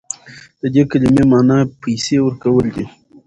[0.59, 2.85] د دې کلمې معنی پیسې ورکول دي.